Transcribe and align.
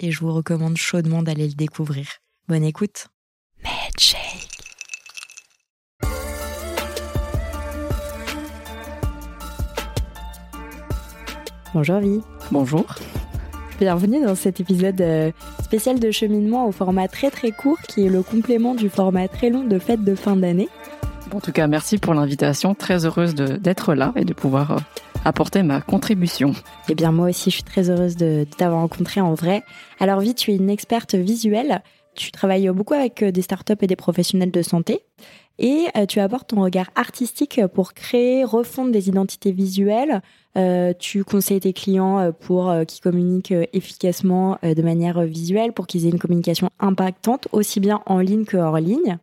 et 0.00 0.10
je 0.10 0.20
vous 0.20 0.32
recommande 0.32 0.76
chaudement 0.76 1.22
d'aller 1.22 1.46
le 1.46 1.54
découvrir. 1.54 2.06
Bonne 2.48 2.64
écoute. 2.64 3.08
Medshake. 3.62 4.48
Bonjour 11.72 12.00
Vie. 12.00 12.20
Bonjour. 12.50 12.86
Bienvenue 13.78 14.24
dans 14.24 14.34
cet 14.34 14.60
épisode 14.60 15.00
euh, 15.00 15.30
spécial 15.62 16.00
de 16.00 16.10
cheminement 16.10 16.66
au 16.66 16.72
format 16.72 17.06
très 17.06 17.30
très 17.30 17.52
court 17.52 17.78
qui 17.82 18.04
est 18.04 18.10
le 18.10 18.22
complément 18.22 18.74
du 18.74 18.88
format 18.88 19.28
très 19.28 19.50
long 19.50 19.64
de 19.64 19.78
fête 19.78 20.02
de 20.02 20.14
fin 20.14 20.36
d'année. 20.36 20.68
En 21.32 21.40
tout 21.40 21.52
cas, 21.52 21.68
merci 21.68 21.98
pour 21.98 22.12
l'invitation. 22.12 22.74
Très 22.74 23.06
heureuse 23.06 23.34
d'être 23.34 23.94
là 23.94 24.12
et 24.16 24.24
de 24.24 24.32
pouvoir 24.32 24.72
euh, 24.72 24.78
apporter 25.24 25.62
ma 25.62 25.80
contribution. 25.80 26.52
Eh 26.88 26.94
bien, 26.94 27.12
moi 27.12 27.28
aussi, 27.28 27.50
je 27.50 27.56
suis 27.56 27.62
très 27.62 27.90
heureuse 27.90 28.16
de, 28.16 28.46
t'avoir 28.56 28.80
rencontré 28.80 29.20
en 29.20 29.34
vrai. 29.34 29.62
Alors, 29.98 30.20
Vie, 30.20 30.34
tu 30.34 30.52
es 30.52 30.56
une 30.56 30.70
experte 30.70 31.14
visuelle. 31.14 31.82
Tu 32.14 32.32
travailles 32.32 32.68
beaucoup 32.70 32.94
avec 32.94 33.22
euh, 33.22 33.30
des 33.30 33.42
startups 33.42 33.74
et 33.80 33.86
des 33.86 33.96
professionnels 33.96 34.50
de 34.50 34.62
santé. 34.62 35.00
Et 35.58 35.86
euh, 35.96 36.06
tu 36.06 36.20
apportes 36.20 36.48
ton 36.48 36.62
regard 36.62 36.90
artistique 36.94 37.60
pour 37.74 37.94
créer, 37.94 38.44
refondre 38.44 38.92
des 38.92 39.08
identités 39.08 39.52
visuelles. 39.52 40.22
Euh, 40.56 40.92
tu 40.98 41.22
conseilles 41.22 41.60
tes 41.60 41.72
clients 41.72 42.32
pour 42.40 42.74
qu'ils 42.88 43.00
communiquent 43.00 43.54
efficacement 43.72 44.58
de 44.62 44.82
manière 44.82 45.20
visuelle, 45.22 45.72
pour 45.72 45.86
qu'ils 45.86 46.06
aient 46.06 46.10
une 46.10 46.18
communication 46.18 46.70
impactante, 46.80 47.46
aussi 47.52 47.78
bien 47.78 48.00
en 48.06 48.18
ligne 48.18 48.44
que 48.44 48.56
hors 48.56 48.78
ligne. 48.78 49.18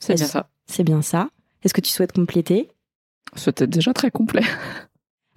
C'est 0.00 0.14
bien 0.14 0.26
ça. 0.26 0.48
C'est 0.66 0.84
bien 0.84 1.02
ça. 1.02 1.28
Est-ce 1.62 1.74
que 1.74 1.80
tu 1.80 1.90
souhaites 1.90 2.12
compléter? 2.12 2.68
C'était 3.36 3.66
déjà 3.66 3.92
très 3.92 4.10
complet. 4.10 4.42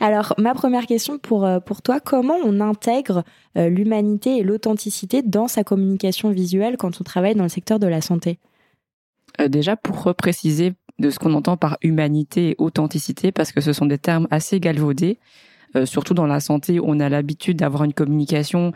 Alors, 0.00 0.34
ma 0.38 0.54
première 0.54 0.86
question 0.86 1.18
pour, 1.18 1.44
euh, 1.44 1.60
pour 1.60 1.80
toi, 1.80 2.00
comment 2.00 2.36
on 2.44 2.60
intègre 2.60 3.22
euh, 3.56 3.68
l'humanité 3.68 4.38
et 4.38 4.42
l'authenticité 4.42 5.22
dans 5.22 5.46
sa 5.46 5.62
communication 5.62 6.30
visuelle 6.30 6.76
quand 6.76 7.00
on 7.00 7.04
travaille 7.04 7.34
dans 7.34 7.44
le 7.44 7.48
secteur 7.48 7.78
de 7.78 7.86
la 7.86 8.00
santé? 8.00 8.38
Euh, 9.40 9.48
Déjà, 9.48 9.76
pour 9.76 10.14
préciser 10.14 10.74
de 10.98 11.10
ce 11.10 11.18
qu'on 11.18 11.34
entend 11.34 11.56
par 11.56 11.78
humanité 11.82 12.50
et 12.50 12.54
authenticité, 12.58 13.32
parce 13.32 13.52
que 13.52 13.60
ce 13.60 13.72
sont 13.72 13.86
des 13.86 13.98
termes 13.98 14.28
assez 14.30 14.60
galvaudés, 14.60 15.18
surtout 15.86 16.14
dans 16.14 16.26
la 16.26 16.38
santé, 16.38 16.78
on 16.80 17.00
a 17.00 17.08
l'habitude 17.08 17.56
d'avoir 17.56 17.82
une 17.82 17.92
communication 17.92 18.72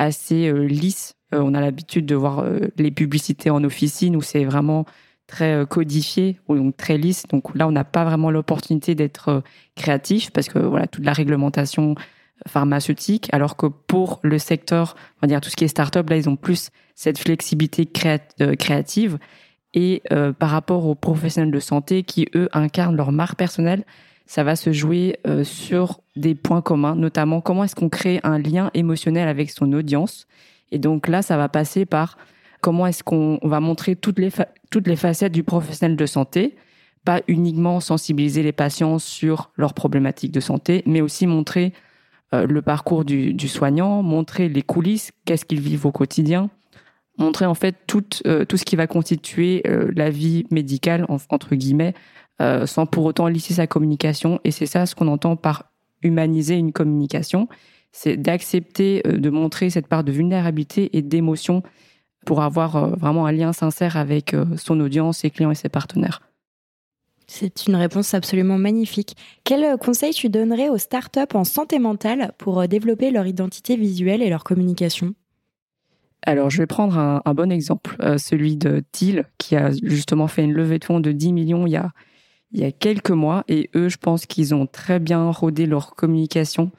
assez 0.00 0.52
lisse. 0.66 1.14
on 1.30 1.54
a 1.54 1.60
l'habitude 1.60 2.06
de 2.06 2.16
voir 2.16 2.44
les 2.76 2.90
publicités 2.90 3.50
en 3.50 3.62
officine 3.62 4.16
où 4.16 4.20
c'est 4.20 4.44
vraiment 4.44 4.84
très 5.30 5.54
euh, 5.54 5.64
codifié 5.64 6.38
ou 6.48 6.56
donc 6.56 6.76
très 6.76 6.98
lisse. 6.98 7.24
Donc 7.28 7.54
là, 7.54 7.66
on 7.66 7.72
n'a 7.72 7.84
pas 7.84 8.04
vraiment 8.04 8.30
l'opportunité 8.30 8.94
d'être 8.94 9.28
euh, 9.28 9.40
créatif 9.76 10.30
parce 10.32 10.48
que 10.48 10.58
voilà 10.58 10.86
toute 10.86 11.04
la 11.04 11.12
réglementation 11.12 11.94
pharmaceutique, 12.48 13.28
alors 13.32 13.56
que 13.56 13.66
pour 13.66 14.18
le 14.22 14.38
secteur, 14.38 14.96
on 15.16 15.26
va 15.26 15.28
dire 15.28 15.40
tout 15.40 15.50
ce 15.50 15.56
qui 15.56 15.64
est 15.64 15.68
start-up, 15.68 16.08
là, 16.08 16.16
ils 16.16 16.28
ont 16.28 16.36
plus 16.36 16.70
cette 16.94 17.18
flexibilité 17.18 17.88
euh, 18.40 18.54
créative. 18.56 19.18
Et 19.72 20.02
par 20.40 20.50
rapport 20.50 20.84
aux 20.86 20.96
professionnels 20.96 21.52
de 21.52 21.60
santé 21.60 22.02
qui, 22.02 22.26
eux, 22.34 22.48
incarnent 22.52 22.96
leur 22.96 23.12
marque 23.12 23.38
personnelle, 23.38 23.84
ça 24.26 24.42
va 24.42 24.56
se 24.56 24.72
jouer 24.72 25.20
sur 25.44 26.00
des 26.16 26.34
points 26.34 26.60
communs, 26.60 26.96
notamment 26.96 27.40
comment 27.40 27.62
est-ce 27.62 27.76
qu'on 27.76 27.88
crée 27.88 28.18
un 28.24 28.40
lien 28.40 28.72
émotionnel 28.74 29.28
avec 29.28 29.52
son 29.52 29.72
audience. 29.72 30.26
Et 30.72 30.80
donc 30.80 31.06
là, 31.06 31.22
ça 31.22 31.36
va 31.36 31.48
passer 31.48 31.86
par 31.86 32.18
comment 32.60 32.86
est-ce 32.86 33.02
qu'on 33.02 33.38
va 33.42 33.60
montrer 33.60 33.96
toutes 33.96 34.18
les, 34.18 34.30
toutes 34.70 34.86
les 34.86 34.96
facettes 34.96 35.32
du 35.32 35.42
professionnel 35.42 35.96
de 35.96 36.06
santé, 36.06 36.56
pas 37.04 37.20
uniquement 37.28 37.80
sensibiliser 37.80 38.42
les 38.42 38.52
patients 38.52 38.98
sur 38.98 39.50
leurs 39.56 39.74
problématiques 39.74 40.32
de 40.32 40.40
santé, 40.40 40.82
mais 40.86 41.00
aussi 41.00 41.26
montrer 41.26 41.72
euh, 42.32 42.46
le 42.46 42.62
parcours 42.62 43.04
du, 43.04 43.48
soignant, 43.48 44.02
montrer 44.02 44.48
les 44.48 44.62
coulisses, 44.62 45.12
qu'est-ce 45.24 45.44
qu'ils 45.44 45.60
vivent 45.60 45.86
au 45.86 45.92
quotidien, 45.92 46.50
montrer 47.18 47.46
en 47.46 47.54
fait 47.54 47.74
tout, 47.86 48.04
euh, 48.26 48.44
tout 48.44 48.56
ce 48.56 48.64
qui 48.64 48.76
va 48.76 48.86
constituer 48.86 49.62
euh, 49.66 49.90
la 49.96 50.10
vie 50.10 50.46
médicale, 50.50 51.06
entre 51.08 51.54
guillemets, 51.54 51.94
sans 52.64 52.86
pour 52.86 53.04
autant 53.04 53.26
lisser 53.26 53.52
sa 53.52 53.66
communication. 53.66 54.40
Et 54.44 54.50
c'est 54.50 54.64
ça 54.64 54.86
ce 54.86 54.94
qu'on 54.94 55.08
entend 55.08 55.36
par 55.36 55.70
humaniser 56.00 56.54
une 56.54 56.72
communication, 56.72 57.48
c'est 57.92 58.16
d'accepter 58.16 59.02
de 59.04 59.28
montrer 59.28 59.68
cette 59.68 59.88
part 59.88 60.04
de 60.04 60.10
vulnérabilité 60.10 60.96
et 60.96 61.02
d'émotion 61.02 61.62
pour 62.26 62.42
avoir 62.42 62.76
euh, 62.76 62.90
vraiment 62.96 63.26
un 63.26 63.32
lien 63.32 63.52
sincère 63.52 63.96
avec 63.96 64.34
euh, 64.34 64.44
son 64.56 64.78
audience, 64.80 65.18
ses 65.18 65.30
clients 65.30 65.50
et 65.50 65.54
ses 65.54 65.68
partenaires. 65.68 66.22
C'est 67.26 67.66
une 67.66 67.76
réponse 67.76 68.12
absolument 68.12 68.58
magnifique. 68.58 69.16
Quel 69.44 69.64
euh, 69.64 69.76
conseil 69.76 70.12
tu 70.12 70.28
donnerais 70.28 70.68
aux 70.68 70.78
startups 70.78 71.34
en 71.34 71.44
santé 71.44 71.78
mentale 71.78 72.32
pour 72.38 72.66
développer 72.66 73.10
leur 73.10 73.26
identité 73.26 73.76
visuelle 73.76 74.22
et 74.22 74.30
leur 74.30 74.44
communication? 74.44 75.14
Alors, 76.22 76.50
je 76.50 76.58
vais 76.58 76.66
prendre 76.66 76.98
un, 76.98 77.34
bon 77.34 77.50
exemple, 77.50 77.96
celui 78.18 78.54
de 78.56 78.84
Thiel, 78.92 79.24
qui 79.38 79.56
a 79.56 79.70
justement 79.82 80.26
fait 80.26 80.44
une 80.44 80.52
levée 80.52 80.78
de 80.78 80.84
fonds 80.84 81.00
de 81.00 81.12
10 81.12 81.32
millions 81.32 81.66
il 81.66 81.70
y 81.70 81.76
a, 81.76 81.92
il 82.52 82.60
y 82.60 82.64
a 82.64 82.72
quelques 82.72 83.10
mois. 83.10 83.42
Et 83.48 83.70
eux, 83.74 83.88
je 83.88 83.96
pense 83.96 84.26
qu'ils 84.26 84.54
ont 84.54 84.66
très 84.66 85.00
bien 85.00 85.30
rodé 85.30 85.64
leur 85.64 85.94
communication, 85.94 86.72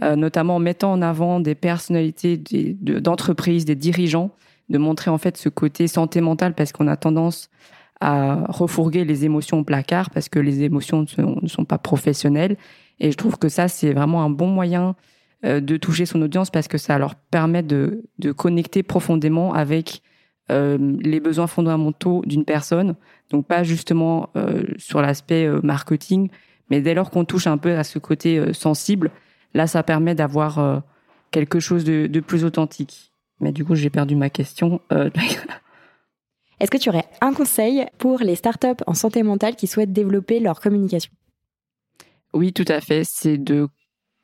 notamment 0.00 0.54
en 0.54 0.58
mettant 0.60 0.92
en 0.92 1.02
avant 1.02 1.40
des 1.40 1.56
personnalités 1.56 2.36
d'entreprises, 2.36 3.64
des 3.64 3.74
dirigeants 3.74 4.30
de 4.68 4.78
montrer 4.78 5.10
en 5.10 5.18
fait 5.18 5.36
ce 5.36 5.48
côté 5.48 5.88
santé 5.88 6.20
mentale 6.20 6.54
parce 6.54 6.72
qu'on 6.72 6.88
a 6.88 6.96
tendance 6.96 7.50
à 8.00 8.44
refourguer 8.48 9.04
les 9.04 9.24
émotions 9.24 9.60
au 9.60 9.64
placard 9.64 10.10
parce 10.10 10.28
que 10.28 10.38
les 10.38 10.62
émotions 10.62 11.06
ne 11.18 11.48
sont, 11.48 11.64
pas 11.64 11.78
professionnelles. 11.78 12.56
Et 13.00 13.10
je 13.10 13.16
trouve 13.16 13.38
que 13.38 13.48
ça, 13.48 13.68
c'est 13.68 13.92
vraiment 13.92 14.22
un 14.22 14.30
bon 14.30 14.48
moyen 14.48 14.94
euh, 15.44 15.60
de 15.60 15.76
toucher 15.76 16.06
son 16.06 16.20
audience 16.22 16.50
parce 16.50 16.68
que 16.68 16.78
ça 16.78 16.98
leur 16.98 17.14
permet 17.14 17.62
de, 17.62 18.04
de 18.18 18.32
connecter 18.32 18.82
profondément 18.82 19.54
avec 19.54 20.02
euh, 20.50 20.78
les 21.00 21.20
besoins 21.20 21.46
fondamentaux 21.46 22.22
d'une 22.26 22.44
personne. 22.44 22.96
Donc 23.30 23.46
pas 23.46 23.62
justement 23.62 24.30
euh, 24.36 24.64
sur 24.76 25.00
l'aspect 25.00 25.48
marketing, 25.62 26.28
mais 26.70 26.80
dès 26.80 26.94
lors 26.94 27.10
qu'on 27.10 27.24
touche 27.24 27.46
un 27.46 27.58
peu 27.58 27.76
à 27.76 27.84
ce 27.84 27.98
côté 27.98 28.52
sensible, 28.52 29.10
là, 29.54 29.66
ça 29.66 29.82
permet 29.82 30.14
d'avoir 30.14 30.82
quelque 31.30 31.60
chose 31.60 31.84
de, 31.84 32.06
de 32.06 32.20
plus 32.20 32.44
authentique. 32.44 33.12
Mais 33.40 33.52
du 33.52 33.64
coup, 33.64 33.74
j'ai 33.74 33.90
perdu 33.90 34.16
ma 34.16 34.30
question. 34.30 34.80
Euh, 34.92 35.10
Est-ce 36.60 36.70
que 36.70 36.78
tu 36.78 36.88
aurais 36.88 37.04
un 37.20 37.34
conseil 37.34 37.86
pour 37.98 38.20
les 38.20 38.34
startups 38.34 38.82
en 38.86 38.94
santé 38.94 39.22
mentale 39.22 39.56
qui 39.56 39.66
souhaitent 39.66 39.92
développer 39.92 40.40
leur 40.40 40.60
communication? 40.60 41.12
Oui, 42.32 42.52
tout 42.52 42.64
à 42.68 42.80
fait. 42.80 43.04
C'est 43.04 43.38
de 43.38 43.68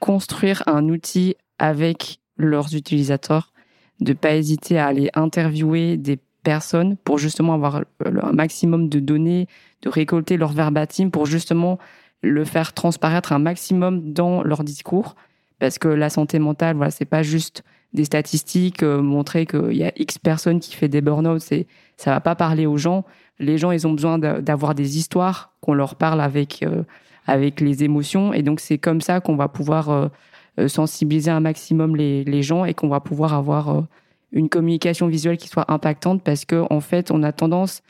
construire 0.00 0.62
un 0.66 0.88
outil 0.88 1.36
avec 1.58 2.20
leurs 2.36 2.74
utilisateurs, 2.74 3.52
de 4.00 4.12
pas 4.12 4.34
hésiter 4.34 4.78
à 4.78 4.86
aller 4.86 5.10
interviewer 5.14 5.96
des 5.96 6.18
personnes 6.44 6.96
pour 6.98 7.18
justement 7.18 7.54
avoir 7.54 7.82
un 8.04 8.32
maximum 8.32 8.88
de 8.88 9.00
données, 9.00 9.48
de 9.82 9.88
récolter 9.88 10.36
leur 10.36 10.52
verbatim 10.52 11.10
pour 11.10 11.26
justement 11.26 11.78
le 12.22 12.44
faire 12.44 12.72
transparaître 12.72 13.32
un 13.32 13.38
maximum 13.38 14.12
dans 14.12 14.42
leur 14.42 14.64
discours. 14.64 15.16
Parce 15.58 15.78
que 15.78 15.88
la 15.88 16.08
santé 16.08 16.38
mentale, 16.38 16.76
voilà, 16.76 16.90
c'est 16.90 17.04
pas 17.04 17.22
juste 17.22 17.64
des 17.92 18.04
statistiques, 18.04 18.82
euh, 18.82 19.00
montrer 19.00 19.46
qu'il 19.46 19.74
y 19.74 19.84
a 19.84 19.92
X 19.96 20.18
personnes 20.18 20.60
qui 20.60 20.74
fait 20.74 20.88
des 20.88 21.00
burn-out, 21.00 21.40
c'est, 21.40 21.66
ça 21.96 22.10
va 22.10 22.20
pas 22.20 22.34
parler 22.34 22.66
aux 22.66 22.76
gens. 22.76 23.04
Les 23.38 23.58
gens, 23.58 23.70
ils 23.70 23.86
ont 23.86 23.92
besoin 23.92 24.18
d'avoir 24.18 24.74
des 24.74 24.98
histoires, 24.98 25.52
qu'on 25.60 25.74
leur 25.74 25.94
parle 25.94 26.20
avec, 26.20 26.62
euh, 26.62 26.82
avec 27.26 27.60
les 27.60 27.84
émotions. 27.84 28.32
Et 28.32 28.42
donc, 28.42 28.60
c'est 28.60 28.78
comme 28.78 29.00
ça 29.00 29.20
qu'on 29.20 29.36
va 29.36 29.48
pouvoir 29.48 29.90
euh, 29.90 30.68
sensibiliser 30.68 31.30
un 31.30 31.40
maximum 31.40 31.96
les, 31.96 32.24
les 32.24 32.42
gens 32.42 32.64
et 32.64 32.74
qu'on 32.74 32.88
va 32.88 33.00
pouvoir 33.00 33.32
avoir 33.32 33.84
une 34.32 34.48
communication 34.48 35.06
visuelle 35.06 35.36
qui 35.36 35.48
soit 35.48 35.70
impactante 35.72 36.22
parce 36.22 36.44
que, 36.44 36.64
en 36.70 36.80
fait, 36.80 37.10
on 37.10 37.22
a 37.22 37.32
tendance 37.32 37.82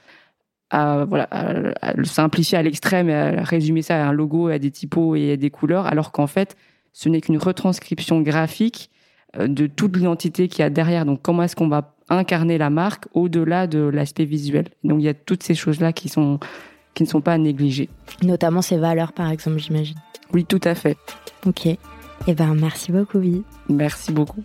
à, 0.70 1.04
voilà, 1.06 1.28
à, 1.30 2.04
simplifier 2.04 2.58
à 2.58 2.62
l'extrême 2.62 3.08
et 3.08 3.14
à 3.14 3.42
résumer 3.42 3.82
ça 3.82 4.04
à 4.04 4.08
un 4.08 4.12
logo, 4.12 4.48
à 4.48 4.58
des 4.58 4.70
typos 4.70 5.16
et 5.16 5.32
à 5.32 5.36
des 5.36 5.50
couleurs, 5.50 5.86
alors 5.86 6.12
qu'en 6.12 6.26
fait, 6.26 6.56
ce 6.92 7.08
n'est 7.08 7.20
qu'une 7.20 7.38
retranscription 7.38 8.20
graphique 8.20 8.90
de 9.38 9.66
toute 9.66 9.96
l'identité 9.96 10.48
qu'il 10.48 10.60
y 10.60 10.62
a 10.62 10.70
derrière. 10.70 11.04
Donc, 11.04 11.20
comment 11.22 11.42
est-ce 11.42 11.56
qu'on 11.56 11.68
va 11.68 11.94
incarner 12.08 12.58
la 12.58 12.70
marque 12.70 13.06
au-delà 13.12 13.66
de 13.66 13.80
l'aspect 13.80 14.24
visuel? 14.24 14.68
Donc, 14.84 15.00
il 15.00 15.04
y 15.04 15.08
a 15.08 15.14
toutes 15.14 15.42
ces 15.42 15.54
choses-là 15.54 15.92
qui 15.92 16.08
sont 16.08 16.38
qui 16.94 17.04
ne 17.04 17.08
sont 17.08 17.20
pas 17.20 17.34
à 17.34 17.38
négliger. 17.38 17.88
Notamment 18.24 18.60
ces 18.60 18.76
valeurs, 18.76 19.12
par 19.12 19.30
exemple, 19.30 19.58
j'imagine. 19.58 19.96
Oui, 20.32 20.44
tout 20.44 20.60
à 20.64 20.74
fait. 20.74 20.96
Ok. 21.46 21.66
Eh 21.66 22.34
ben, 22.34 22.54
merci 22.54 22.90
beaucoup, 22.90 23.20
Vi. 23.20 23.44
Merci 23.68 24.12
beaucoup. 24.12 24.42